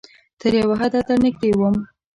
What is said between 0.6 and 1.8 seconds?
یو حده درنږدې وم